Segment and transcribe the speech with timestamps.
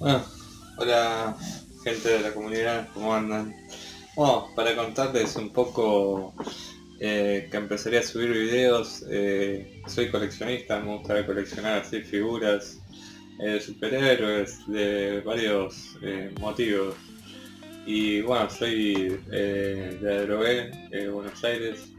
[0.00, 0.24] Bueno,
[0.78, 1.36] hola
[1.84, 3.54] gente de la comunidad, ¿cómo andan?
[4.16, 6.32] Bueno, para contarles un poco
[6.98, 12.78] eh, que empezaría a subir videos, eh, soy coleccionista, me gusta coleccionar así figuras
[13.40, 15.98] eh, de superhéroes de varios
[16.40, 16.94] motivos.
[17.84, 20.70] Y bueno, soy de Adrogué,
[21.10, 21.92] Buenos Aires,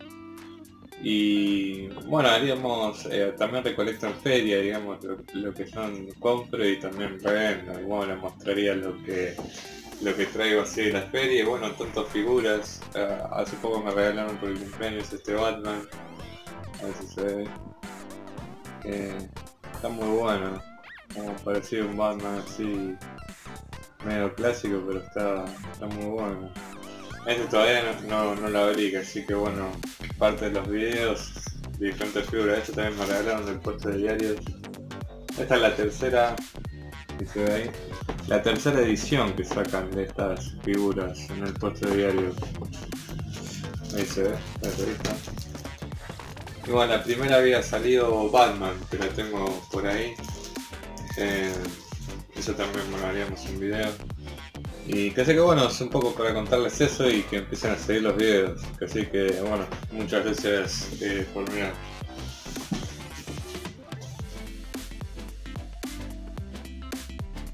[1.03, 4.99] y bueno, haríamos, eh, también recolecto en feria, digamos,
[5.33, 7.79] lo, que son compro y también revendo.
[7.79, 9.35] Y bueno, mostraría lo que
[10.02, 11.45] lo que traigo así de la feria.
[11.45, 12.81] Bueno, tantas figuras.
[12.95, 15.81] Eh, hace poco me regalaron por el cumpleaños este Batman.
[16.80, 19.17] A ver si se ve.
[19.73, 20.61] está muy bueno.
[21.13, 22.95] Como parecido un Batman así
[24.05, 26.52] medio clásico, pero está, está muy bueno.
[27.25, 29.71] Este todavía no, no, lo abrí, así que bueno,
[30.17, 31.31] parte de los videos
[31.77, 32.59] de diferentes figuras.
[32.59, 34.38] Esto también me regalaron del puesto de diarios.
[35.38, 36.35] Esta es la tercera,
[37.20, 37.71] que se ve ahí,
[38.27, 42.36] la tercera edición que sacan de estas figuras en el puesto de diarios.
[43.95, 45.16] Ahí se ve, la revista.
[46.67, 50.16] Y bueno, la primera había salido Batman, que la tengo por ahí.
[51.17, 51.53] Eh,
[52.36, 53.92] eso también me lo haríamos en video.
[54.87, 58.03] Y casi que bueno, es un poco para contarles eso y que empiecen a seguir
[58.03, 58.61] los videos.
[58.83, 61.73] Así que bueno, muchas gracias eh, por mirar.